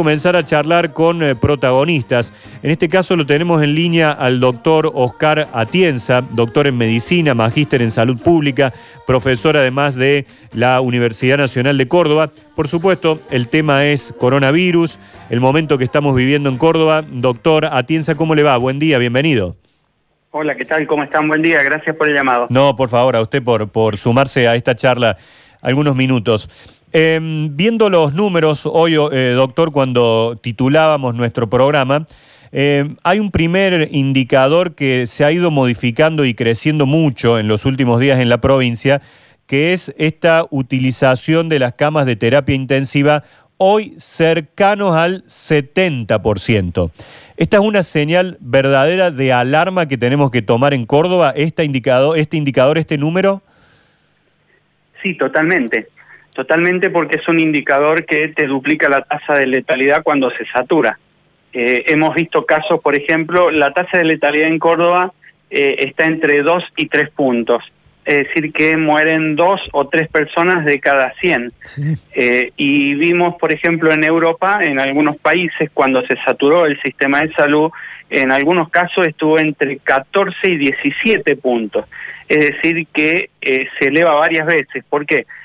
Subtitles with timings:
[0.00, 2.32] comenzar a charlar con eh, protagonistas.
[2.62, 7.82] En este caso lo tenemos en línea al doctor Oscar Atienza, doctor en medicina, magíster
[7.82, 8.72] en salud pública,
[9.06, 10.24] profesor además de
[10.54, 12.30] la Universidad Nacional de Córdoba.
[12.56, 17.04] Por supuesto, el tema es coronavirus, el momento que estamos viviendo en Córdoba.
[17.06, 18.56] Doctor Atienza, ¿cómo le va?
[18.56, 19.56] Buen día, bienvenido.
[20.30, 20.86] Hola, ¿qué tal?
[20.86, 21.28] ¿Cómo están?
[21.28, 22.46] Buen día, gracias por el llamado.
[22.48, 25.18] No, por favor, a usted por, por sumarse a esta charla
[25.60, 26.48] algunos minutos.
[26.92, 32.06] Em, viendo los números hoy, eh, doctor, cuando titulábamos nuestro programa,
[32.50, 37.64] em, hay un primer indicador que se ha ido modificando y creciendo mucho en los
[37.64, 39.00] últimos días en la provincia,
[39.46, 43.22] que es esta utilización de las camas de terapia intensiva
[43.56, 46.90] hoy cercanos al 70%.
[47.36, 52.18] ¿Esta es una señal verdadera de alarma que tenemos que tomar en Córdoba, este indicador,
[52.18, 53.42] este, indicador, este número?
[55.02, 55.88] Sí, totalmente.
[56.40, 60.98] Totalmente porque es un indicador que te duplica la tasa de letalidad cuando se satura.
[61.52, 65.12] Eh, hemos visto casos, por ejemplo, la tasa de letalidad en Córdoba
[65.50, 67.62] eh, está entre 2 y 3 puntos.
[68.06, 71.52] Es decir, que mueren dos o tres personas de cada 100.
[72.14, 77.20] Eh, y vimos, por ejemplo, en Europa, en algunos países, cuando se saturó el sistema
[77.20, 77.70] de salud,
[78.08, 81.84] en algunos casos estuvo entre 14 y 17 puntos.
[82.30, 84.82] Es decir, que se eleva varias veces.
[84.88, 85.26] ¿Por qué?
[85.26, 85.39] porque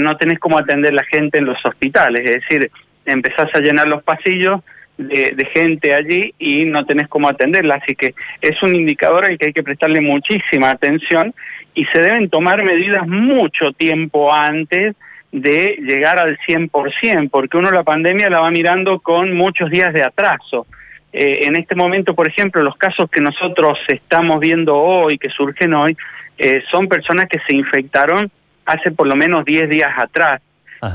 [0.00, 2.70] no tenés cómo atender la gente en los hospitales, es decir,
[3.06, 4.60] empezás a llenar los pasillos
[4.96, 9.46] de, gente allí y no tenés cómo atenderla, así que es un indicador al que
[9.46, 11.34] hay que prestarle muchísima atención
[11.74, 14.94] y se deben tomar medidas mucho tiempo antes
[15.32, 20.04] de llegar al 100%, porque uno la pandemia la va mirando con muchos días de
[20.04, 20.66] atraso.
[21.12, 25.74] Eh, en este momento, por ejemplo, los casos que nosotros estamos viendo hoy, que surgen
[25.74, 25.96] hoy,
[26.38, 28.30] eh, son personas que se infectaron
[28.64, 30.40] hace por lo menos 10 días atrás.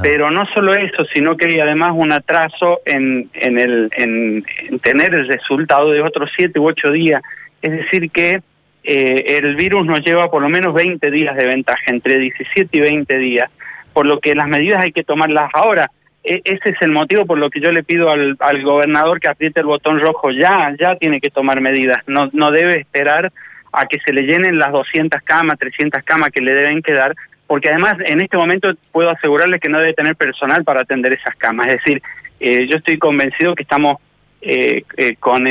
[0.03, 4.45] Pero no solo eso, sino que hay además un atraso en, en, el, en,
[4.81, 7.23] tener el resultado de otros 7 u 8 días.
[7.63, 8.43] Es decir, que
[8.83, 12.79] eh, el virus nos lleva por lo menos 20 días de ventaja, entre 17 y
[12.81, 13.49] 20 días,
[13.91, 15.89] por lo que las medidas hay que tomarlas ahora.
[16.23, 19.29] E, ese es el motivo por lo que yo le pido al, al gobernador que
[19.29, 23.31] apriete el botón rojo ya, ya tiene que tomar medidas, no, no debe esperar
[23.71, 27.15] a que se le llenen las 200 camas, 300 camas que le deben quedar,
[27.49, 31.35] porque además en este momento puedo asegurarles que no debe tener personal para atender esas
[31.35, 31.67] camas.
[31.69, 32.03] Es decir,
[32.39, 33.97] eh, yo estoy convencido que estamos
[34.43, 35.45] eh, eh, con,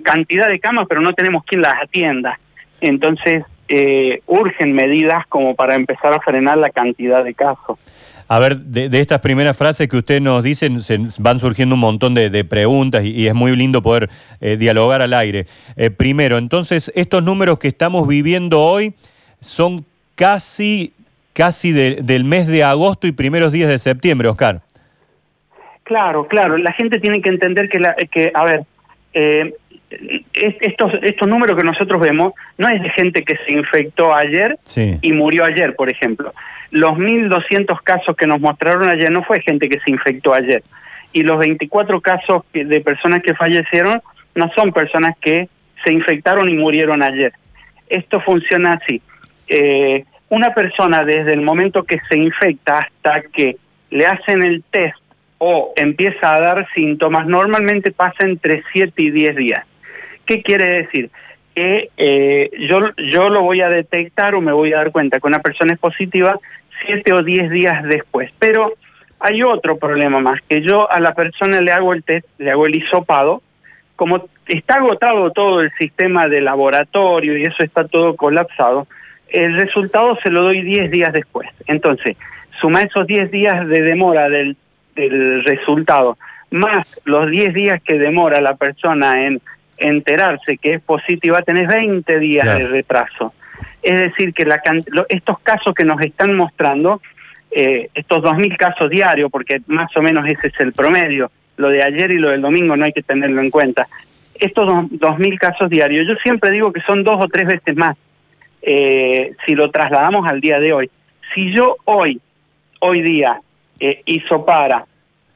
[0.00, 2.40] cantidad de camas, pero no tenemos quien las atienda.
[2.80, 3.44] Entonces,
[4.26, 7.78] urgen medidas como para empezar a frenar la cantidad de casos.
[8.26, 12.14] A ver, de, estas primeras frases que usted nos dice, se van surgiendo un montón
[12.14, 15.46] de, preguntas y, es muy lindo poder dialogar al aire.
[15.96, 18.94] primero, entonces, estos números que estamos viviendo hoy
[19.40, 19.86] son
[20.18, 20.92] casi,
[21.32, 24.62] casi del mes de agosto y primeros días de septiembre, Oscar.
[25.84, 26.58] Claro, claro.
[26.58, 28.62] La gente tiene que entender que, la, que a ver,
[29.14, 29.54] eh,
[30.60, 35.12] estos, estos números que nosotros vemos no es de gente que se infectó ayer y
[35.12, 36.34] murió ayer, por ejemplo.
[36.72, 40.64] Los 1.200 casos que nos mostraron ayer no fue gente que se infectó ayer.
[41.12, 44.02] Y los 24 casos de personas que fallecieron
[44.34, 45.48] no son personas que
[45.84, 47.32] se infectaron y murieron ayer.
[47.88, 49.00] Esto funciona así.
[49.48, 53.56] Eh, una persona desde el momento que se infecta hasta que
[53.90, 54.98] le hacen el test
[55.38, 59.64] o empieza a dar síntomas, normalmente pasa entre 7 y 10 días.
[60.26, 61.10] ¿Qué quiere decir?
[61.54, 65.26] Que eh, yo, yo lo voy a detectar o me voy a dar cuenta que
[65.26, 66.38] una persona es positiva
[66.86, 68.30] 7 o 10 días después.
[68.38, 68.74] Pero
[69.20, 72.66] hay otro problema más, que yo a la persona le hago el test, le hago
[72.66, 73.42] el hisopado,
[73.96, 78.86] como está agotado todo el sistema de laboratorio y eso está todo colapsado,
[79.30, 81.48] el resultado se lo doy 10 días después.
[81.66, 82.16] Entonces,
[82.60, 84.56] suma esos 10 días de demora del,
[85.44, 86.18] resultado,
[86.50, 89.40] más los 10 días que demora la persona en
[89.76, 93.32] enterarse que es positiva, tenés 20 días de retraso.
[93.80, 94.60] Es decir, que la,
[95.08, 97.00] estos casos que nos están mostrando,
[97.52, 101.84] eh, estos 2.000 casos diarios, porque más o menos ese es el promedio, lo de
[101.84, 103.86] ayer y lo del domingo no hay que tenerlo en cuenta,
[104.34, 107.96] estos 2.000 casos diarios, yo siempre digo que son dos o tres veces más
[108.62, 110.90] eh, si lo trasladamos al día de hoy.
[111.34, 112.20] Si yo hoy,
[112.80, 113.40] hoy día,
[113.80, 114.86] eh, hizo para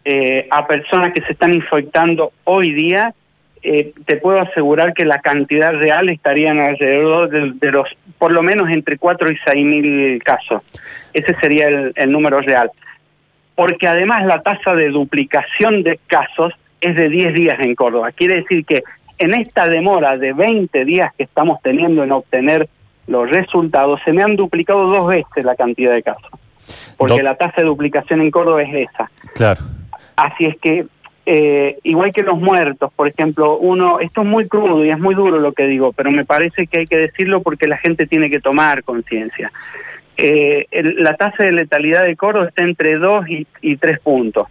[0.05, 3.15] eh, a personas que se están infectando hoy día,
[3.63, 8.69] eh, te puedo asegurar que la cantidad real estarían alrededor de, los, por lo menos
[8.71, 10.63] entre 4 y 6 mil casos.
[11.13, 12.73] Ese sería el, el número real.
[13.55, 18.11] Porque además la tasa de duplicación de casos es de 10 días en Córdoba.
[18.11, 18.83] Quiere decir que
[19.19, 22.69] en esta demora de 20 días que estamos teniendo en obtener
[23.07, 26.31] los resultados, se me han duplicado dos veces la cantidad de casos.
[26.97, 29.11] Porque la tasa de duplicación en Córdoba es esa.
[29.35, 29.61] Claro.
[30.17, 30.87] Así es que,
[31.27, 35.15] eh, igual que los muertos, por ejemplo, uno, esto es muy crudo y es muy
[35.15, 38.31] duro lo que digo, pero me parece que hay que decirlo porque la gente tiene
[38.31, 39.53] que tomar conciencia.
[40.17, 40.67] Eh,
[40.99, 43.25] la tasa de letalidad de coro está entre 2
[43.61, 44.47] y, 3 puntos.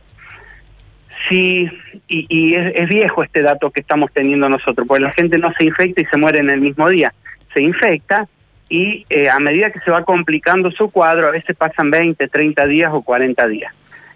[1.29, 1.69] Sí,
[2.07, 6.01] y, es, viejo este dato que estamos teniendo nosotros, porque la gente no se infecta
[6.01, 7.13] y se muere en el mismo día.
[7.53, 8.27] Se infecta
[8.71, 12.65] y eh, a medida que se va complicando su cuadro, a veces pasan 20, 30
[12.67, 13.73] días o 40 días.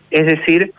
[0.09, 0.71] Es decir,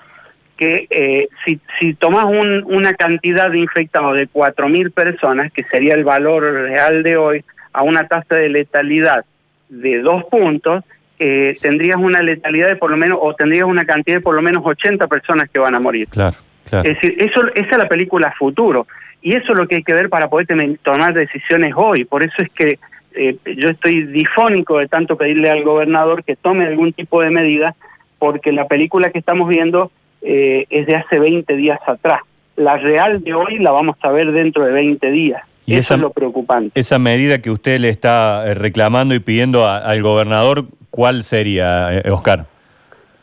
[0.57, 6.05] que eh, si, si tomas una cantidad de infectados de 4.000 personas, que sería el
[6.05, 7.45] valor real de hoy,
[7.75, 9.27] a una tasa de letalidad
[9.69, 10.83] de dos puntos,
[11.19, 14.41] eh, tendrías una letalidad de por lo menos, o tendrías una cantidad de por lo
[14.41, 16.09] menos 80 personas que van a morir.
[16.09, 16.39] Claro,
[16.71, 16.89] claro.
[16.89, 18.87] Es decir, eso, esa es la película futuro.
[19.21, 20.47] Y eso es lo que hay que ver para poder
[20.83, 22.07] tomar decisiones hoy.
[22.07, 22.79] Por eso es que
[23.17, 27.75] eh, yo estoy difónico de tanto pedirle al gobernador que tome algún tipo de medida,
[28.19, 29.91] porque la película que estamos viendo
[30.23, 32.21] eh, es de hace 20 días atrás.
[32.57, 35.43] La real de hoy la vamos a ver dentro de 20 días.
[35.67, 36.79] Y Eso es lo preocupante.
[36.79, 42.47] Esa medida que usted le está eh, reclamando y pidiendo al gobernador, ¿cuál sería, Oscar?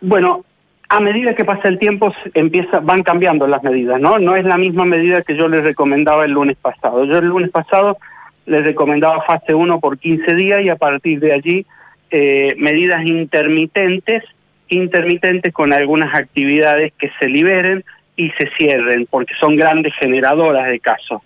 [0.02, 0.44] Bueno,
[0.90, 4.20] a medida que pasa el tiempo empieza, van cambiando las medidas, ¿no?
[4.20, 7.06] No es la misma medida que yo le recomendaba el lunes pasado.
[7.06, 7.98] Yo el lunes pasado
[8.46, 11.66] le recomendaba fase 1 por 15 días y a partir de allí
[12.12, 14.24] eh, medidas intermitentes,
[14.70, 17.84] intermitentes con algunas actividades que se liberen
[18.16, 21.22] y se cierren, porque son grandes generadoras de casos.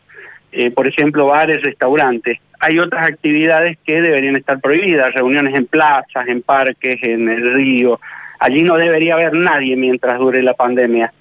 [0.51, 2.39] Eh, por ejemplo, bares, restaurantes.
[2.59, 7.99] Hay otras actividades que deberían estar prohibidas, reuniones en plazas, en parques, en el río.
[8.39, 11.13] Allí no debería haber nadie mientras dure la pandemia.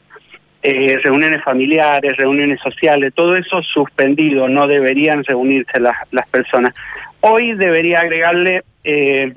[0.69, 6.75] Eh, reuniones familiares, reuniones sociales, todo eso suspendido, no deberían reunirse las, las personas.
[7.21, 9.33] Hoy debería agregarle eh,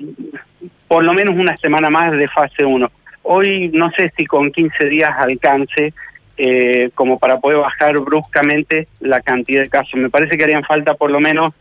[0.88, 2.90] por lo menos una semana más de fase 1.
[3.22, 5.94] Hoy no sé si con 15 días alcance
[6.36, 10.00] eh, como para poder bajar bruscamente la cantidad de casos.
[10.00, 11.52] Me parece que harían falta por lo menos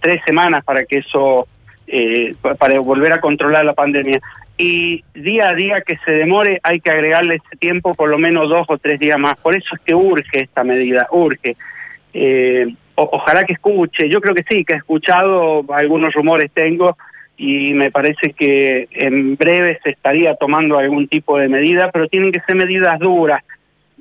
[0.00, 1.46] tres semanas para que eso,
[2.58, 4.22] para volver a controlar la pandemia.
[4.56, 8.48] Y día a día que se demore hay que agregarle ese tiempo por lo menos
[8.48, 9.36] dos o tres días más.
[9.36, 11.56] Por eso es que urge esta medida, urge.
[12.94, 16.96] ojalá que escuche, yo creo que sí, que he escuchado, algunos rumores tengo,
[17.36, 22.30] y me parece que en breve se estaría tomando algún tipo de medida, pero tienen
[22.30, 23.42] que ser medidas duras,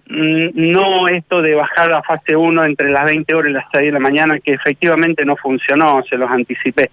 [0.10, 3.86] Mm, no esto de bajar la fase 1 entre las 20 horas y las 6
[3.86, 6.92] de la mañana, que efectivamente no funcionó, se los anticipé.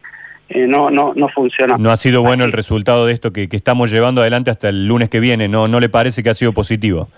[0.53, 1.79] Eh, no, no, no funcionó.
[1.79, 5.09] No ha sido bueno el resultado de esto que, estamos llevando adelante hasta el lunes
[5.09, 7.09] que viene, ¿no, no le parece que ha sido positivo?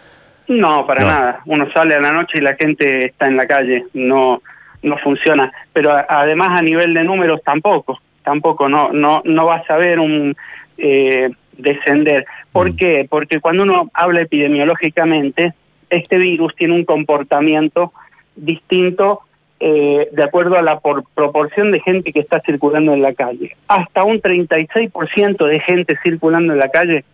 [0.49, 1.41] No, para nada.
[1.47, 4.43] Uno sale a la noche y la gente está en la calle, no,
[4.83, 5.51] no funciona.
[5.73, 10.37] Pero además a nivel de números tampoco, tampoco, no, no, no vas a ver un
[10.77, 12.27] eh, descender.
[12.53, 12.77] ¿Por mm.
[12.77, 13.07] qué?
[13.09, 15.55] Porque cuando uno habla epidemiológicamente,
[15.89, 17.95] este virus tiene un comportamiento
[18.37, 19.23] distinto
[19.65, 23.57] eh, de acuerdo a la proporción de gente que está circulando en la calle.
[23.69, 27.05] Hasta un 36% de gente circulando en la calle,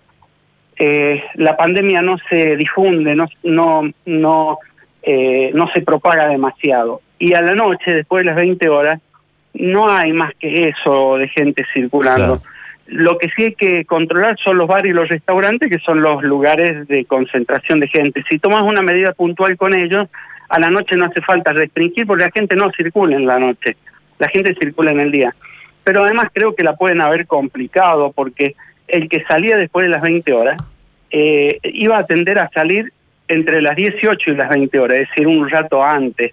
[0.79, 4.59] eh, la pandemia no se difunde, no, no, no,
[5.03, 7.03] eh, no se propaga demasiado.
[7.19, 8.99] Y a la noche, después de las 20 horas,
[9.53, 12.41] no hay más que eso de gente circulando.
[12.87, 16.23] Lo que sí hay que controlar son los bares y los restaurantes, que son los
[16.23, 18.25] lugares de concentración de gente.
[18.27, 20.09] Si tomas una medida puntual con ellos,
[20.49, 23.77] a la noche no hace falta restringir porque la gente no circula en la noche,
[24.19, 25.35] la gente circula en el día.
[25.85, 28.55] Pero además creo que la pueden haber complicado porque
[28.87, 30.57] el que salía después de las 20 horas
[31.11, 32.93] eh, iba a tender a salir
[33.29, 36.33] entre las 18 y las 20 horas, es decir, un rato antes.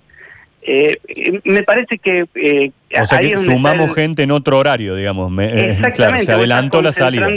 [0.62, 0.98] Eh,
[1.44, 2.26] me parece que...
[2.34, 5.32] Eh, o sea que sumamos gente en otro horario, digamos.
[5.40, 6.26] Exactamente.
[6.26, 7.28] se adelantó la salida.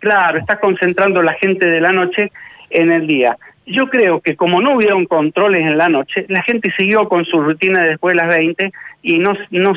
[0.00, 2.30] Claro, está concentrando la gente de la noche
[2.70, 3.36] en el día.
[3.70, 7.40] Yo creo que como no hubieron controles en la noche, la gente siguió con su
[7.40, 8.72] rutina después de las 20
[9.02, 9.34] y no,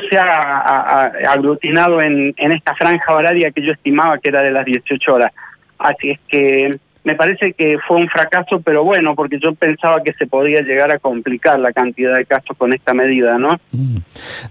[0.08, 5.14] se ha, aglutinado en esta franja horaria que yo estimaba que era de las 18
[5.14, 5.32] horas.
[5.78, 10.12] Así es que me parece que fue un fracaso, pero bueno, porque yo pensaba que
[10.12, 13.58] se podía llegar a complicar la cantidad de casos con esta medida, ¿no?
[13.72, 13.96] Mm.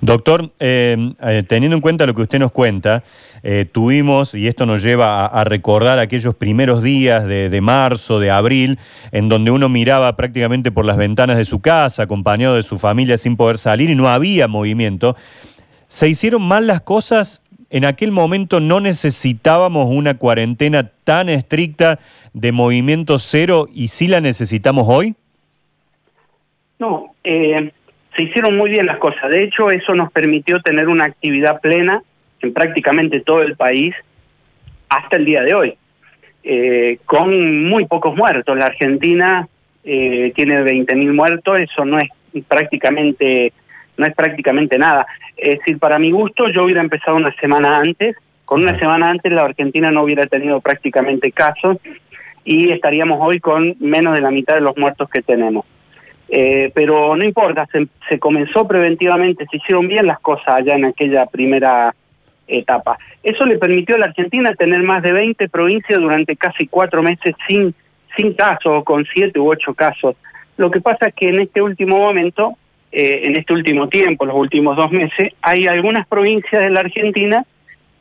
[0.02, 3.04] Doctor, eh, eh, teniendo en cuenta lo que usted nos cuenta,
[3.44, 8.32] eh, tuvimos, y esto nos lleva a, recordar aquellos primeros días de, de, marzo, de
[8.32, 8.80] abril,
[9.12, 13.18] en donde uno miraba prácticamente por las ventanas de su casa, acompañado de su familia
[13.18, 15.16] sin poder salir y no había movimiento.
[15.88, 17.42] ¿Se hicieron mal las cosas
[17.72, 22.00] en aquel momento no necesitábamos una cuarentena tan estricta
[22.34, 25.16] de movimiento cero y sí la necesitamos hoy?
[26.80, 27.72] No, eh,
[28.14, 29.30] se hicieron muy bien las cosas.
[29.30, 32.04] De hecho, eso nos permitió tener una actividad plena
[32.42, 33.96] en prácticamente todo el país
[34.90, 35.78] hasta el día de hoy.
[37.06, 38.58] con muy pocos muertos.
[38.58, 39.48] La Argentina
[39.84, 42.10] tiene 20.000 muertos, eso no es
[42.48, 43.54] prácticamente
[44.02, 45.06] no es prácticamente nada.
[45.38, 49.32] Es decir, para mi gusto yo hubiera empezado una semana antes, con una semana antes
[49.32, 51.78] la Argentina no hubiera tenido prácticamente casos
[52.44, 55.66] y estaríamos hoy con menos de la mitad de los muertos que tenemos.
[56.28, 57.68] Eh, pero no importa,
[58.08, 61.94] se, comenzó preventivamente, se hicieron bien las cosas allá en aquella primera
[62.48, 62.98] etapa.
[63.22, 67.36] Eso le permitió a la Argentina tener más de 20 provincias durante casi cuatro meses
[67.48, 67.76] sin,
[68.16, 70.16] sin casos, con siete u ocho casos.
[70.58, 72.58] Lo que pasa es que en este último momento
[72.92, 77.46] eh, en este último tiempo, los últimos dos meses, hay algunas provincias de la Argentina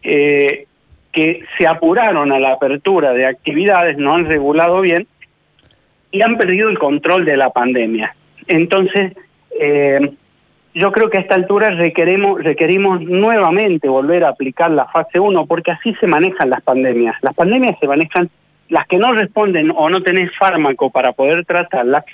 [0.02, 0.66] eh,
[1.12, 5.06] que se apuraron a la apertura de actividades, no han regulado bien
[6.10, 8.16] y han perdido el control de la pandemia.
[8.48, 9.12] Entonces,
[9.60, 10.10] eh,
[10.74, 15.46] yo creo que a esta altura requerimos, requerimos nuevamente volver a aplicar la fase 1
[15.46, 17.16] porque así se manejan las pandemias.
[17.22, 18.28] Las pandemias se manejan,
[18.68, 22.04] las que no responden o no tenés fármaco para poder tratarlas,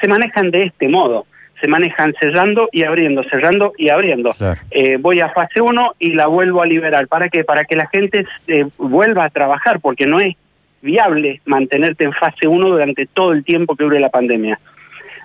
[0.00, 1.26] se manejan de este modo
[1.64, 4.34] se manejan cerrando y abriendo, cerrando y abriendo.
[4.70, 7.08] Eh, voy a fase 1 y la vuelvo a liberar.
[7.08, 7.42] ¿Para qué?
[7.42, 10.36] Para que la gente eh, vuelva a trabajar, porque no es
[10.82, 14.60] viable mantenerte en fase 1 durante todo el tiempo que dure la pandemia.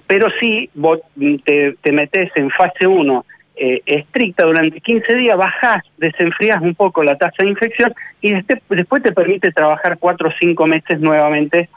[0.08, 1.00] Pero si vos
[1.44, 3.26] te, metes en fase 1
[3.58, 9.04] eh, estricta durante 15 días, bajás, desenfrías un poco la tasa de infección y después
[9.04, 11.68] te permite trabajar 4 o 5 meses nuevamente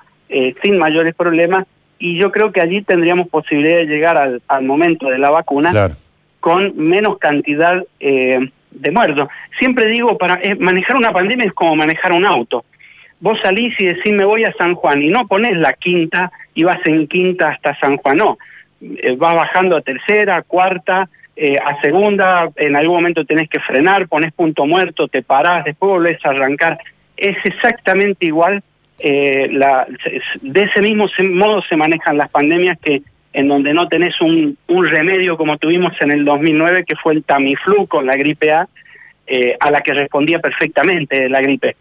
[0.63, 1.67] sin mayores problemas
[2.03, 5.97] y yo creo que allí tendríamos posibilidad de llegar al, momento de la vacuna
[6.41, 8.41] con menos cantidad eh,
[8.73, 9.29] de muertos.
[9.57, 12.65] Siempre digo, para eh, manejar una pandemia es como manejar un auto.
[13.21, 16.65] Vos salís y decís me voy a San Juan y no pones la quinta y
[16.65, 18.37] vas en quinta hasta San Juan, no.
[18.81, 21.09] Eh, vas bajando a tercera, cuarta,
[21.65, 26.19] a segunda, en algún momento tenés que frenar, pones punto muerto, te parás, después volvés
[26.25, 26.81] a arrancar.
[27.17, 28.63] Es exactamente igual
[29.05, 29.51] eh,
[30.41, 35.37] de ese mismo modo se manejan las pandemias que en donde no tenés un, remedio
[35.37, 38.69] como tuvimos en el 2009, que fue el Tamiflu con la gripe A,
[39.27, 41.77] eh, a la que respondía perfectamente la gripe.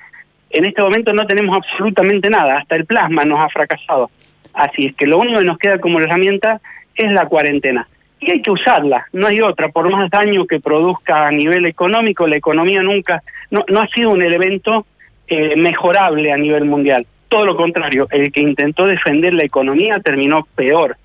[0.50, 4.10] En este momento no tenemos absolutamente nada, hasta el plasma nos ha fracasado.
[4.54, 6.60] Así es que lo único que nos queda como herramienta
[6.96, 7.88] es la cuarentena.
[8.20, 9.70] Y hay que usarla, no hay otra.
[9.70, 14.12] Por más daño que produzca a nivel económico, la economía nunca, no, no ha sido
[14.12, 14.86] un evento
[15.34, 17.08] eh, mejorable a nivel mundial.
[17.30, 20.98] Todo lo contrario, el que intentó defender la economía terminó peor.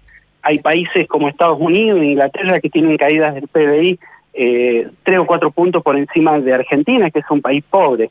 [0.42, 4.00] Hay países como Estados Unidos e Inglaterra que tienen caídas del PBI
[4.34, 8.10] eh, tres o cuatro puntos por encima de Argentina, que es un país pobre.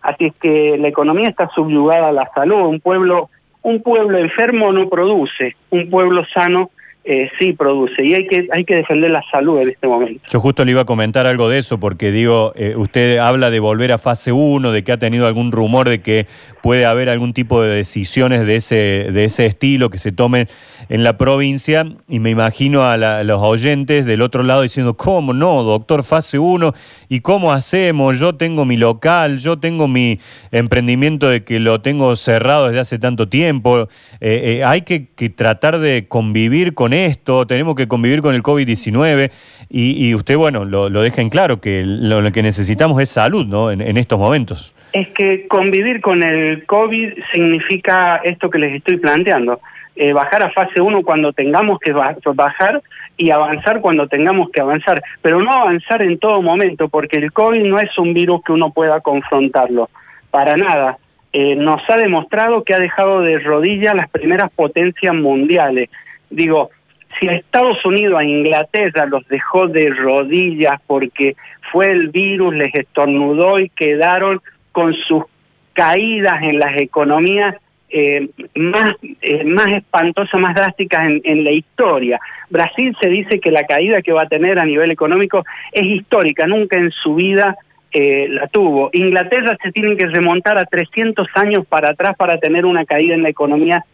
[0.00, 2.68] Así es que la economía está subyugada a la salud.
[2.68, 3.28] Un pueblo,
[3.62, 6.70] un pueblo enfermo no produce, un pueblo sano
[7.10, 10.20] eh, sí produce y hay que, hay que defender la salud en este momento.
[10.28, 13.60] Yo justo le iba a comentar algo de eso porque digo, eh, usted habla de
[13.60, 16.26] volver a fase 1, de que ha tenido algún rumor de que
[16.62, 18.74] puede haber algún tipo de decisiones de ese,
[19.10, 20.48] de ese estilo que se tomen
[20.90, 25.62] en la provincia y me imagino a, los oyentes del otro lado diciendo, ¿cómo no,
[25.62, 26.74] doctor, fase 1?
[27.08, 28.18] ¿Y cómo hacemos?
[28.18, 32.98] Yo tengo mi local, yo tengo mi emprendimiento de que lo tengo cerrado desde hace
[32.98, 33.88] tanto tiempo.
[34.20, 39.30] Eh, hay que, tratar de convivir con esto, tenemos que convivir con el COVID-19
[39.70, 43.70] y, usted, bueno, lo, deja en claro, que lo, que necesitamos es salud ¿no?
[43.70, 44.74] en, estos momentos.
[44.92, 49.60] Es que convivir con el COVID significa esto que les estoy planteando.
[49.96, 52.82] Eh, bajar a fase 1 cuando tengamos que bajar
[53.16, 57.64] y avanzar cuando tengamos que avanzar, pero no avanzar en todo momento, porque el COVID
[57.64, 59.90] no es un virus que uno pueda confrontarlo,
[60.30, 60.98] para nada.
[61.32, 65.90] Eh, nos ha demostrado que ha dejado de rodillas las primeras potencias mundiales.
[66.30, 66.70] Digo,
[67.18, 71.36] si a Estados Unidos, a Inglaterra los dejó de rodillas porque
[71.72, 74.40] fue el virus, les estornudó y quedaron
[74.72, 75.24] con sus
[75.72, 77.54] caídas en las economías
[77.90, 82.20] eh, más, eh, más espantosas, más drásticas en, la historia.
[82.50, 86.46] Brasil se dice que la caída que va a tener a nivel económico es histórica,
[86.46, 87.56] nunca en su vida
[87.90, 88.90] eh, la tuvo.
[88.92, 93.22] Inglaterra se tiene que remontar a 300 años para atrás para tener una caída en
[93.22, 93.84] la economía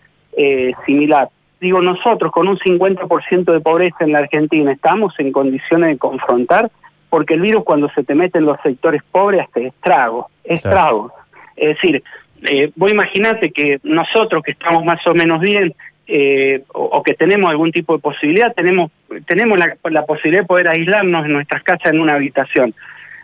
[0.84, 1.28] similar
[1.64, 6.70] digo nosotros con un 50% de pobreza en la Argentina estamos en condiciones de confrontar
[7.08, 11.12] porque el virus cuando se te mete en los sectores pobres hace estrago, estrago.
[11.56, 12.02] Es decir,
[12.42, 15.74] eh, vos imaginate que nosotros que estamos más o menos bien
[16.06, 18.90] eh, o, que tenemos algún tipo de posibilidad, tenemos,
[19.26, 22.74] tenemos la, posibilidad de poder aislarnos en nuestras casas en una habitación.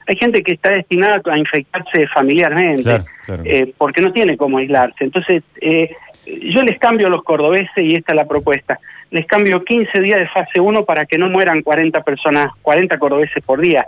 [0.06, 3.02] Hay gente que está destinada a infectarse familiarmente,
[3.44, 5.04] eh, porque no tiene cómo aislarse.
[5.04, 5.90] Entonces, eh,
[6.26, 8.78] yo les cambio a los cordobeses y esta es la propuesta.
[9.10, 13.42] Les cambio 15 días de fase 1 para que no mueran 40 personas, 40 cordobeses
[13.44, 13.86] por día.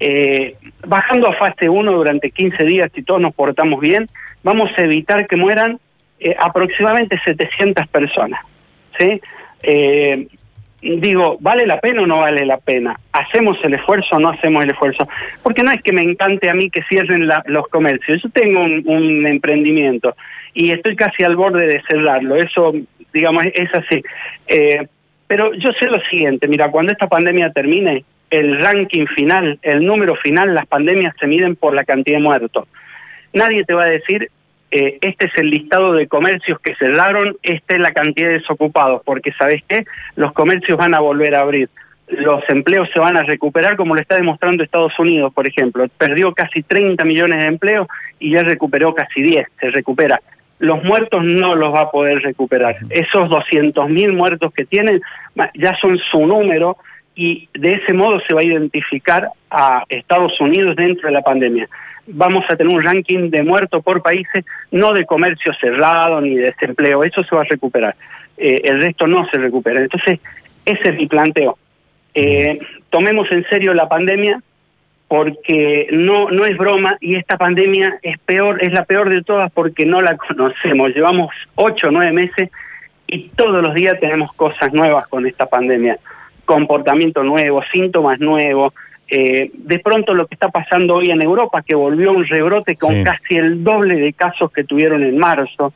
[0.00, 0.56] Eh,
[0.86, 4.08] bajando a fase 1 durante 15 días, si todos nos portamos bien,
[4.42, 5.80] vamos a evitar que mueran
[6.20, 8.40] eh, aproximadamente 700 personas.
[8.98, 9.20] ¿sí?
[9.62, 10.28] Eh,
[10.84, 12.98] digo, ¿vale la pena o no vale la pena?
[13.12, 15.08] ¿Hacemos el esfuerzo o no hacemos el esfuerzo?
[15.42, 18.22] Porque no es que me encante a mí que cierren los comercios.
[18.22, 20.14] Yo tengo un, emprendimiento
[20.52, 22.36] y estoy casi al borde de cerrarlo.
[22.36, 22.74] Eso,
[23.12, 24.02] digamos, es así.
[24.46, 24.86] Eh,
[25.26, 30.14] pero yo sé lo siguiente, mira, cuando esta pandemia termine, el ranking final, el número
[30.16, 32.68] final, las pandemias se miden por la cantidad de muertos.
[33.32, 34.30] Nadie te va a decir
[34.70, 39.02] eh, este es el listado de comercios que cerraron, esta es la cantidad de desocupados,
[39.04, 39.84] porque ¿sabes qué?
[40.16, 41.68] Los comercios van a volver a abrir,
[42.08, 45.86] los empleos se van a recuperar, como lo está demostrando Estados Unidos, por ejemplo.
[45.96, 47.86] Perdió casi 30 millones de empleos
[48.18, 50.20] y ya recuperó casi 10, se recupera.
[50.58, 52.76] Los muertos no los va a poder recuperar.
[52.90, 55.00] Esos 200.000 muertos que tienen
[55.54, 56.76] ya son su número
[57.14, 61.68] y de ese modo se va a identificar a Estados Unidos dentro de la pandemia
[62.06, 66.52] vamos a tener un ranking de muertos por países, no de comercio cerrado ni de
[66.52, 67.96] desempleo, eso se va a recuperar.
[68.36, 69.80] Eh, el resto no se recupera.
[69.80, 70.18] Entonces,
[70.64, 71.58] ese es mi planteo.
[72.14, 72.58] Eh,
[72.90, 74.40] tomemos en serio la pandemia
[75.08, 79.50] porque no, no es broma y esta pandemia es peor, es la peor de todas
[79.52, 80.94] porque no la conocemos.
[80.94, 82.50] Llevamos ocho o nueve meses
[83.06, 85.98] y todos los días tenemos cosas nuevas con esta pandemia,
[86.44, 88.72] comportamiento nuevo, síntomas nuevos,
[89.16, 93.04] eh, de pronto lo que está pasando hoy en Europa, que volvió un rebrote con
[93.04, 95.72] casi el doble de casos que tuvieron en marzo,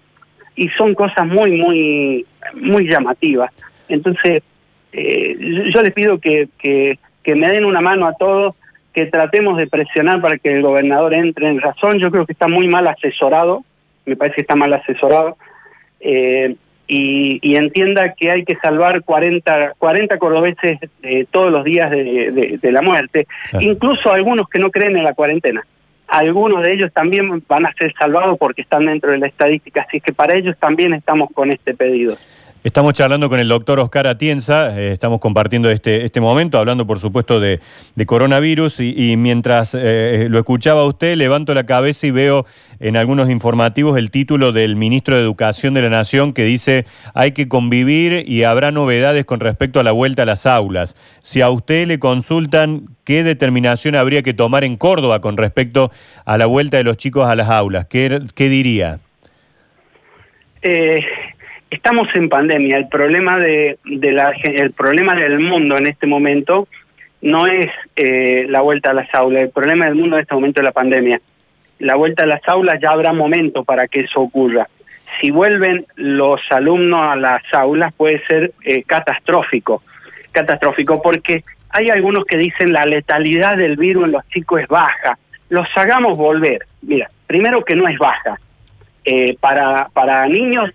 [0.56, 3.52] y son cosas muy, muy, muy llamativas.
[3.88, 4.42] Entonces,
[4.90, 6.98] eh, yo les pido que, que,
[7.36, 8.56] me den una mano a todos,
[8.92, 12.00] que tratemos de presionar para que el gobernador entre en razón.
[12.00, 13.64] Yo creo que está muy mal asesorado,
[14.04, 15.38] me parece que está mal asesorado.
[16.00, 16.56] Eh,
[16.88, 22.82] y, entienda que hay que salvar 40, 40 cordobeses eh, todos los días de, la
[22.82, 23.26] muerte,
[23.60, 25.66] incluso algunos que no creen en la cuarentena.
[26.06, 30.00] Algunos de ellos también van a ser salvados porque están dentro de la estadística, así
[30.00, 32.16] que para ellos también estamos con este pedido.
[32.64, 36.98] Estamos charlando con el doctor Oscar Atienza, eh, estamos compartiendo este, este momento, hablando por
[36.98, 37.60] supuesto de,
[38.04, 42.46] coronavirus y, mientras eh, lo escuchaba usted, levanto la cabeza y veo
[42.80, 47.30] en algunos informativos el título del ministro de Educación de la Nación que dice hay
[47.30, 50.96] que convivir y habrá novedades con respecto a la vuelta a las aulas.
[51.22, 55.92] Si a usted le consultan qué determinación habría que tomar en Córdoba con respecto
[56.24, 58.98] a la vuelta de los chicos a las aulas, ¿qué, qué diría?
[60.62, 61.04] Eh
[61.70, 62.76] estamos en pandemia.
[62.76, 63.78] El problema del
[65.40, 66.68] mundo en este momento
[67.20, 69.42] no es eh, la vuelta a las aulas.
[69.42, 71.20] El problema del mundo en este momento es la pandemia.
[71.78, 74.68] La vuelta a las aulas ya habrá momento para que eso ocurra.
[75.20, 79.82] Si vuelven los alumnos a las aulas puede ser eh, catastrófico,
[80.32, 85.18] catastrófico porque hay algunos que dicen la letalidad del virus en los chicos es baja.
[85.48, 86.66] Los hagamos volver.
[86.82, 88.38] Mira, primero que no es baja.
[89.04, 90.70] Eh, para, para niños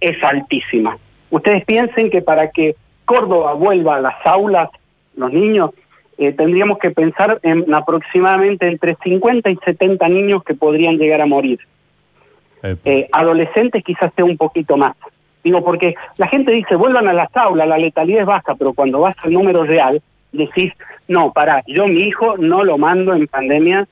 [0.00, 0.98] es altísima.
[1.30, 4.68] Ustedes piensen que para que Córdoba vuelva a las aulas,
[5.16, 5.70] los niños,
[6.18, 11.26] eh, tendríamos que pensar en aproximadamente entre 50 y 70 niños que podrían llegar a
[11.26, 11.60] morir.
[12.62, 14.96] Eh, adolescentes quizás sea un poquito más.
[15.44, 19.00] Digo, porque la gente dice, vuelvan a las aulas, la letalidad es baja, pero cuando
[19.00, 20.72] vas al número real, decís,
[21.06, 23.86] no, para, yo mi hijo no lo mando en pandemia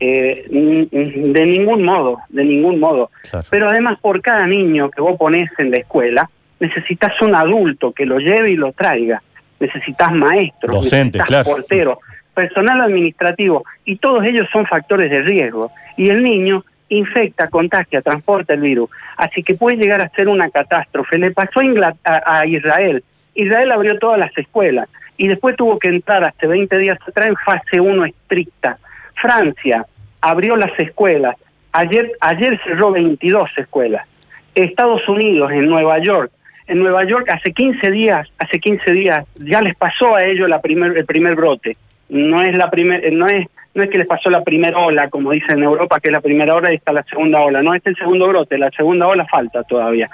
[0.00, 3.10] eh, de ningún modo, de ningún modo.
[3.50, 6.30] Pero además por cada niño que vos ponés en la escuela,
[6.60, 9.22] necesitas un adulto que lo lleve y lo traiga.
[9.58, 11.98] Necesitas maestros, Docente, necesitas porteros,
[12.32, 15.72] personal administrativo, y todos ellos son factores de riesgo.
[15.96, 18.88] Y el niño infecta, contagia, transporta el virus.
[19.16, 21.18] Así que puede llegar a ser una catástrofe.
[21.18, 23.02] Le pasó a, a Israel.
[23.34, 27.36] Israel abrió todas las escuelas y después tuvo que entrar hace 20 días atrás en
[27.36, 28.78] fase 1 estricta
[29.20, 29.86] Francia
[30.20, 31.36] abrió las escuelas.
[31.72, 34.06] Ayer, ayer cerró 22 escuelas.
[34.54, 36.32] Estados Unidos, en Nueva York,
[36.66, 40.60] en Nueva York hace 15 días, hace 15 días ya les pasó a ellos la
[40.60, 41.76] primer, el primer brote.
[42.08, 45.30] No es la primer, no es no es que les pasó la primera ola, como
[45.30, 47.62] dicen en Europa, que es la primera ola y está la segunda ola.
[47.62, 50.10] No, es el segundo brote, la segunda ola falta todavía.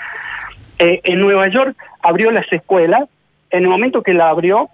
[0.79, 3.05] Eh, en Nueva York abrió las escuelas,
[3.51, 4.69] en el momento que la abrió,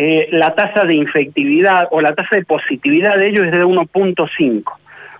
[0.00, 4.62] eh, la tasa de infectividad o la tasa de positividad de ellos es de 1.5.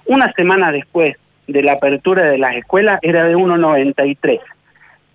[0.06, 1.16] Una semana después
[1.48, 4.38] de la apertura de las escuelas era de 1.93.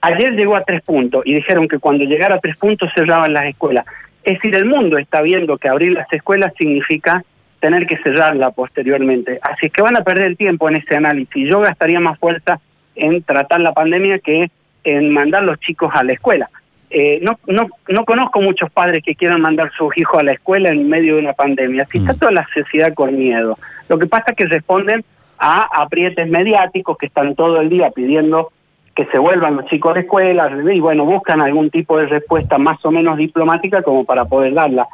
[0.02, 3.46] Ayer llegó a tres puntos y dijeron que cuando llegara a tres puntos cerraban las
[3.46, 3.86] escuelas.
[4.26, 7.24] Es decir, el mundo está viendo que abrir las escuelas significa
[7.62, 9.40] tener que cerrarla posteriormente.
[9.42, 11.48] Así es que van a perder tiempo en ese análisis.
[11.48, 12.60] Yo gastaría más fuerza
[12.96, 14.52] en tratar la pandemia que
[14.84, 16.50] en mandar los chicos a la escuela.
[16.96, 20.34] Eh, no, no, no conozco muchos padres que quieran mandar a sus hijos a la
[20.34, 21.84] escuela en medio de una pandemia.
[21.84, 22.20] Así está mm.
[22.20, 23.58] toda la sociedad con miedo.
[23.90, 25.04] Lo que pasa es que responden
[25.40, 28.52] a aprietes mediáticos que están todo el día pidiendo
[28.94, 32.78] que se vuelvan los chicos de escuela y bueno, buscan algún tipo de respuesta más
[32.86, 34.88] o menos diplomática como para poder darla.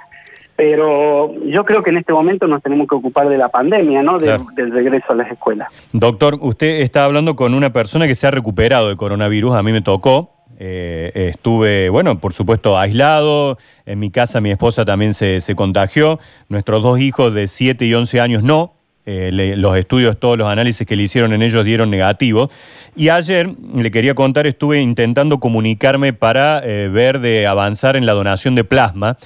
[0.56, 4.20] Pero yo creo que en este momento nos tenemos que ocupar de la pandemia, ¿no?
[4.20, 5.68] del regreso a las escuelas.
[5.92, 9.74] Doctor, usted está hablando con una persona que se ha recuperado de coronavirus, a mí
[9.74, 13.58] me tocó, eh, estuve, bueno, por supuesto, aislado.
[13.86, 16.20] En mi casa mi esposa también se, contagió.
[16.50, 18.74] Nuestros dos hijos de 7 y 11 años no.
[19.06, 22.52] Eh, los estudios, todos los análisis que le hicieron en ellos dieron negativo.
[22.96, 28.12] Y ayer, le quería contar, estuve intentando comunicarme para eh, ver de avanzar en la
[28.12, 29.18] donación de plasma.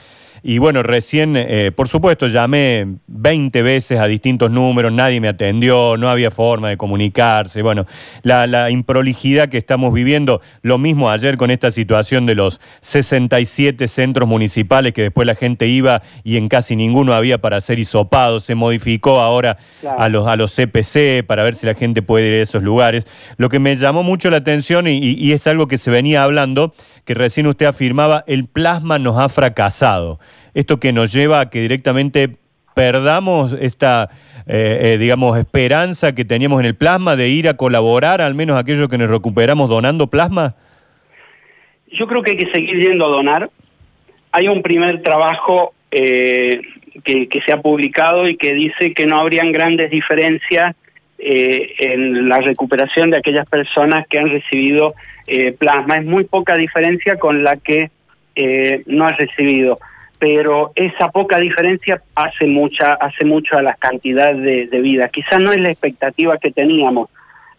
[0.46, 5.96] Y bueno, recién, eh, por supuesto, llamé 20 veces a distintos números, nadie me atendió,
[5.96, 7.62] no había forma de comunicarse.
[7.62, 7.86] Bueno,
[8.24, 14.28] la, improlijidad que estamos viviendo, lo mismo ayer con esta situación de los 67 centros
[14.28, 18.54] municipales que después la gente iba y en casi ninguno había para ser hisopado, se
[18.54, 19.58] modificó ahora
[19.98, 23.08] a, los, a los CPC para ver si la gente puede ir a esos lugares.
[23.38, 26.74] Lo que me llamó mucho la atención y, y es algo que se venía hablando,
[27.06, 30.20] que recién usted afirmaba, el plasma nos ha fracasado
[30.54, 32.38] esto que nos lleva a que directamente
[32.74, 34.10] perdamos esta,
[34.48, 38.60] eh, eh, digamos, esperanza que teníamos en el plasma de ir a colaborar, al menos
[38.60, 40.56] aquellos que nos recuperamos donando plasma?
[41.92, 43.50] Yo creo que hay que seguir yendo a donar.
[44.32, 46.62] Hay un primer trabajo eh,
[47.04, 50.76] que, se ha publicado y que dice que no habrían grandes diferencias
[51.26, 54.94] en la recuperación de aquellas personas que han recibido
[55.58, 55.98] plasma.
[55.98, 57.92] Es muy poca diferencia con la que
[58.88, 59.80] no ha recibido
[60.24, 65.10] pero esa poca diferencia hace mucha hace mucho a la cantidad de, vida.
[65.10, 67.10] Quizás no es la expectativa que teníamos,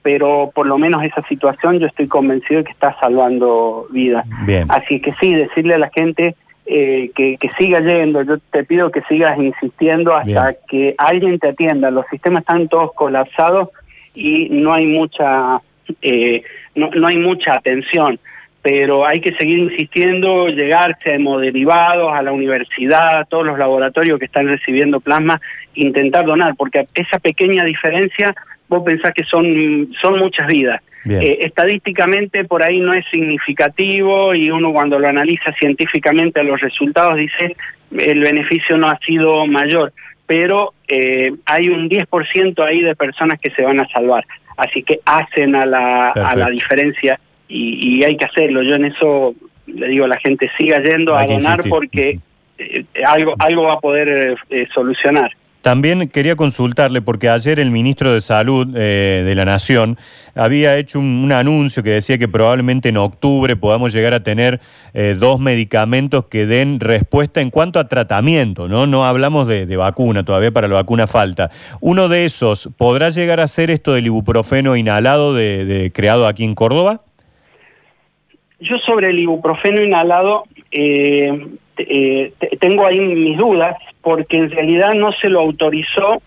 [0.01, 4.25] pero por lo menos esa situación yo estoy convencido de que está salvando vidas.
[4.71, 9.03] Así que sí, decirle a la gente eh, que, siga yendo, yo te pido que
[9.11, 11.91] sigas insistiendo hasta que alguien te atienda.
[11.91, 13.69] Los sistemas están todos colapsados
[14.15, 15.61] y no hay mucha,
[16.01, 16.43] eh,
[16.75, 18.19] no hay mucha atención
[18.65, 24.19] pero hay que seguir insistiendo, llegarse a hemoderivados, a la universidad, a todos los laboratorios
[24.19, 25.39] que están recibiendo plasma,
[25.75, 28.35] intentar donar, porque esa pequeña diferencia,
[28.67, 30.81] vos pensás que son, son muchas vidas.
[31.07, 37.19] Eh, estadísticamente por ahí no es significativo y uno cuando lo analiza científicamente los resultados
[37.19, 37.55] dice
[37.95, 39.93] el beneficio no ha sido mayor,
[40.25, 44.25] pero eh, hay un 10% ahí de personas que se van a salvar.
[44.57, 47.21] Así que hacen a la, a la diferencia
[47.55, 48.63] y, hay que hacerlo.
[48.63, 49.35] Yo en eso
[49.67, 52.19] le digo a la gente, siga yendo a donar porque
[52.59, 55.31] eh, algo, algo va a poder eh, solucionar.
[55.63, 59.97] También quería consultarle, porque ayer el ministro de Salud eh, de la Nación
[60.35, 64.61] había hecho un, anuncio que decía que probablemente en octubre podamos llegar a tener
[65.17, 68.87] dos medicamentos que den respuesta en cuanto a tratamiento, ¿no?
[68.87, 71.51] No hablamos de, vacuna, todavía para la vacuna falta.
[71.81, 76.55] Uno de esos, ¿podrá llegar a ser esto del ibuprofeno inhalado de, creado aquí en
[76.55, 77.01] Córdoba?
[78.65, 85.13] Yo sobre el ibuprofeno inhalado eh, eh, tengo ahí mis dudas porque en realidad no
[85.13, 86.23] se lo autorizó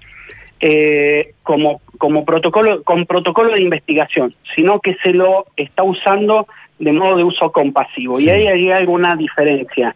[0.60, 6.47] eh, como, como protocolo, con protocolo de investigación, sino que se lo está usando
[6.78, 8.19] de modo de uso compasivo.
[8.19, 9.95] Y ahí hay alguna diferencia.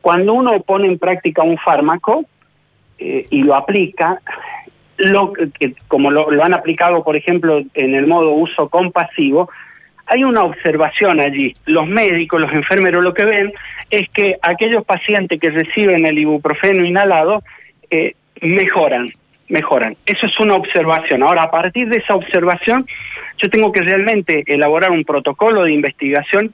[0.00, 2.24] cuando uno pone en práctica un fármaco
[2.98, 4.22] y lo aplica,
[4.96, 5.34] lo,
[5.88, 9.50] como lo, lo han aplicado, por ejemplo, en el modo uso compasivo,
[10.10, 11.54] hay una observación allí.
[11.66, 13.52] Los médicos, los enfermeros lo que ven
[13.90, 17.44] es que aquellos pacientes que reciben el ibuprofeno inhalado
[17.90, 19.12] eh, mejoran,
[19.48, 19.96] mejoran.
[20.06, 21.22] Eso es una observación.
[21.22, 22.88] Ahora, a partir de esa observación,
[23.38, 26.52] yo tengo que realmente elaborar un protocolo de investigación,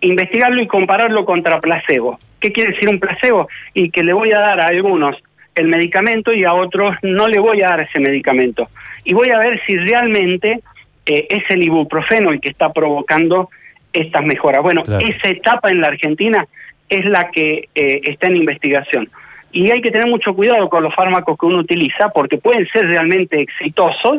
[0.00, 2.18] investigarlo y compararlo contra placebo.
[2.40, 3.48] ¿Qué quiere decir un placebo?
[3.74, 5.16] Y que le voy a dar a algunos
[5.54, 8.68] el medicamento y a otros no le voy a dar ese medicamento.
[9.04, 10.62] Y voy a ver si realmente
[11.08, 13.48] eh, es el ibuprofeno el que está provocando
[13.94, 14.60] estas mejoras.
[14.60, 16.46] Bueno, esa etapa en la Argentina
[16.90, 19.10] es la que eh, está en investigación.
[19.50, 22.88] Y hay que tener mucho cuidado con los fármacos que uno utiliza porque pueden ser
[22.88, 24.18] realmente exitosos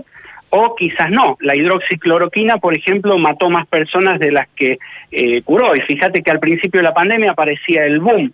[0.49, 1.37] o quizás no.
[1.41, 4.79] La hidroxicloroquina, por ejemplo, mató más personas de las que
[5.11, 5.75] eh, curó.
[5.75, 8.33] Y fíjate que al principio de la pandemia aparecía el boom.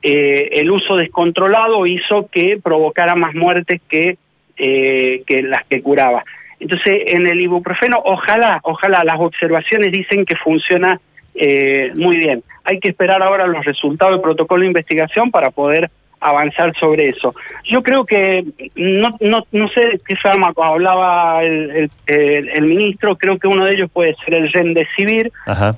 [0.00, 4.16] el uso descontrolado hizo que provocara más muertes que,
[4.56, 6.24] que las que curaba.
[6.58, 11.00] Entonces, en el ibuprofeno, ojalá, ojalá, las observaciones dicen que funciona
[11.34, 12.42] eh, muy bien.
[12.64, 17.34] Hay que esperar ahora los resultados del protocolo de investigación para poder avanzar sobre eso.
[17.64, 21.90] Yo creo que, no, no, no sé qué fármaco hablaba el,
[22.62, 25.30] ministro, creo que uno de ellos puede ser el Remdesivir,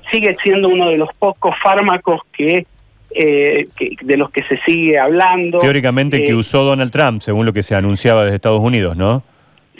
[0.09, 2.65] sigue siendo uno de los pocos fármacos que,
[3.11, 3.67] eh,
[4.01, 5.59] de los que se sigue hablando.
[5.59, 9.23] Teóricamente que eh, usó Donald Trump, según lo que se anunciaba desde Estados Unidos, ¿no?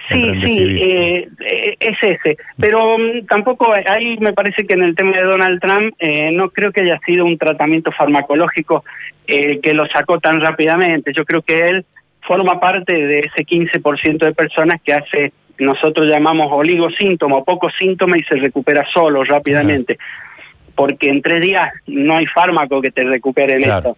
[0.09, 2.37] Sí, sí, eh, eh, es ese.
[2.59, 6.49] Pero mm, tampoco, ahí me parece que en el tema de Donald Trump eh, no
[6.49, 8.83] creo que haya sido un tratamiento farmacológico
[9.27, 11.13] que lo sacó tan rápidamente.
[11.13, 11.85] Yo creo que él
[12.21, 18.23] forma parte de ese 15% de personas que hace, nosotros llamamos oligosíntoma poco síntoma y
[18.23, 19.99] se recupera solo rápidamente
[20.79, 23.97] porque en tres días no hay fármaco que te recupere en esto.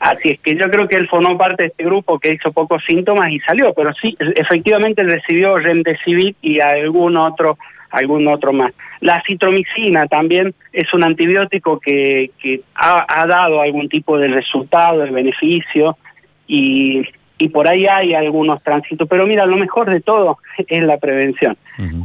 [0.00, 2.82] Así es que yo creo que él formó parte de este grupo que hizo pocos
[2.86, 7.58] síntomas y salió, pero sí, efectivamente recibió Remdesivir y algún otro
[7.90, 8.72] algún otro más.
[9.00, 15.10] La citromicina también es un antibiótico que, que ha, dado algún tipo de resultado, de
[15.10, 15.98] beneficio,
[16.46, 17.02] y,
[17.36, 19.06] y, por ahí hay algunos tránsitos.
[19.06, 21.58] Pero mira, lo mejor de todo es la prevención,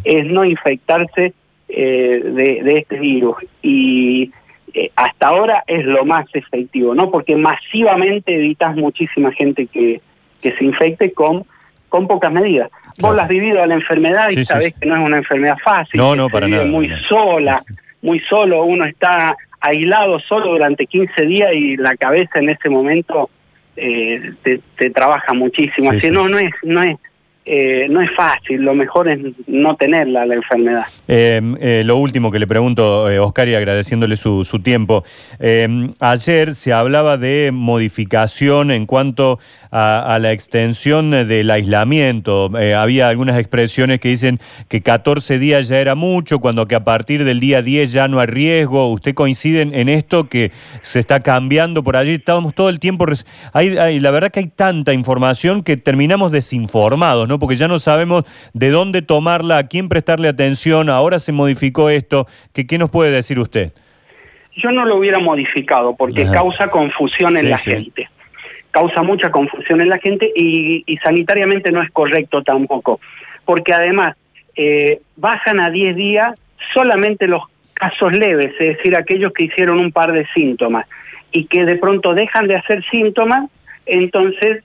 [0.04, 1.34] es no infectarse
[1.70, 4.32] eh, de, este virus y
[4.74, 7.12] eh, hasta ahora es lo más efectivo, ¿no?
[7.12, 10.02] Porque masivamente evitas muchísima gente que,
[10.42, 11.46] que se infecte con,
[11.90, 12.70] con pocas medidas.
[13.00, 16.00] Vos la has vivido a la enfermedad y sabés que no es una enfermedad fácil,
[16.00, 17.64] no, no, para nada, muy sola,
[18.02, 23.30] muy solo, uno está aislado solo durante 15 días y la cabeza en ese momento
[23.76, 25.92] eh, te, trabaja muchísimo.
[25.92, 26.98] Así no, no es, no es
[27.50, 30.84] eh, no es fácil, lo mejor es no tenerla la enfermedad.
[31.08, 35.06] Eh, eh, lo último que le pregunto, Oscar, y agradeciéndole su, tiempo.
[36.00, 39.40] ayer se hablaba de modificación en cuanto
[39.72, 42.52] a, la extensión del aislamiento.
[42.76, 47.24] había algunas expresiones que dicen que 14 días ya era mucho, cuando que a partir
[47.24, 48.92] del día 10 ya no hay riesgo.
[48.92, 52.16] ¿Usted coincide en esto que se está cambiando por allí?
[52.16, 53.06] Estábamos todo el tiempo...
[53.54, 57.37] Hay, la verdad que hay tanta información que terminamos desinformados, ¿no?
[57.40, 62.28] Porque ya no sabemos de dónde tomarla, a quién prestarle atención, ahora se modificó esto.
[62.54, 63.74] ¿Qué, qué nos puede decir usted?
[64.58, 68.10] Yo no lo hubiera modificado porque causa confusión en la gente.
[68.72, 73.00] Causa mucha confusión en la gente y, sanitariamente no es correcto tampoco.
[73.46, 74.16] Porque además
[74.56, 76.34] eh, bajan a 10 días
[76.74, 77.44] solamente los
[77.76, 80.88] casos leves, es decir, aquellos que hicieron un par de síntomas
[81.32, 83.50] y que de pronto dejan de hacer síntomas,
[83.86, 84.64] entonces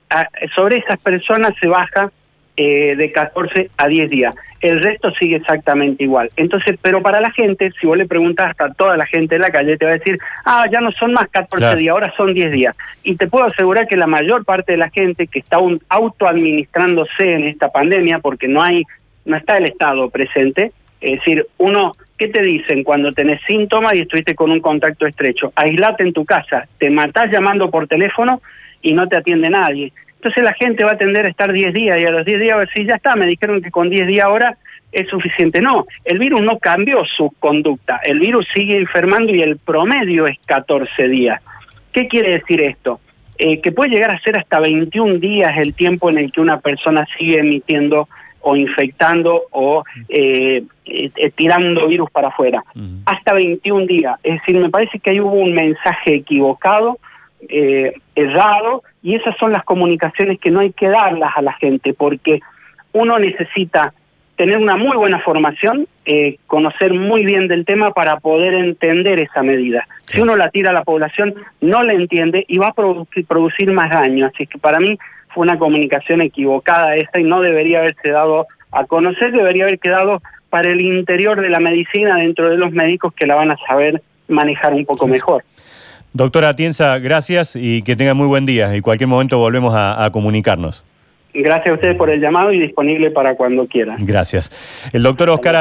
[0.55, 2.11] sobre esas personas se baja
[2.57, 4.35] eh, de 14 a 10 días.
[4.61, 6.31] El resto sigue exactamente igual.
[6.37, 9.49] Entonces, pero para la gente, si vos le preguntas a toda la gente en la
[9.49, 12.51] calle, te va a decir, ah, ya no son más 14 días, ahora son 10
[12.51, 12.75] días.
[13.03, 15.57] Y te puedo asegurar que la mayor parte de la gente que está
[15.89, 18.83] autoadministrándose en esta pandemia, porque no hay,
[19.25, 23.99] no está el Estado presente, es decir, uno, ¿qué te dicen cuando tenés síntomas y
[23.99, 25.51] estuviste con un contacto estrecho?
[25.55, 28.41] Aislate en tu casa, te matás llamando por teléfono
[28.81, 29.91] y no te atiende nadie.
[30.23, 32.55] Entonces la gente va a tender a estar 10 días y a los 10 días
[32.55, 34.57] a decir, ya está, me dijeron que con 10 días ahora
[34.93, 35.59] es suficiente.
[35.59, 40.39] No, el virus no cambió su conducta, el virus sigue enfermando y el promedio es
[40.45, 41.41] 14 días.
[41.91, 43.01] ¿Qué quiere decir esto?
[43.37, 46.61] Eh, que puede llegar a ser hasta 21 días el tiempo en el que una
[46.61, 48.07] persona sigue emitiendo
[48.39, 52.63] o infectando o eh, eh, tirando virus para afuera.
[53.03, 54.15] Hasta 21 días.
[54.23, 56.97] Es decir, me parece que ahí hubo un mensaje equivocado
[57.49, 61.93] eh, errado y esas son las comunicaciones que no hay que darlas a la gente
[61.93, 62.41] porque
[62.91, 63.93] uno necesita
[64.35, 69.43] tener una muy buena formación, eh, conocer muy bien del tema para poder entender esa
[69.43, 69.87] medida.
[70.07, 73.71] Si uno la tira a la población, no la entiende y va a producir, producir
[73.71, 74.25] más daño.
[74.25, 74.97] Así que para mí
[75.29, 80.21] fue una comunicación equivocada esta y no debería haberse dado a conocer, debería haber quedado
[80.49, 84.01] para el interior de la medicina, dentro de los médicos que la van a saber
[84.27, 85.43] manejar un poco mejor.
[86.13, 88.75] Doctora Atienza, gracias y que tenga muy buen día.
[88.75, 90.83] Y cualquier momento volvemos a, comunicarnos.
[91.33, 94.05] Gracias a ustedes por el llamado y disponible para cuando quieran.
[94.05, 94.51] Gracias.
[94.93, 95.55] El doctor Oscar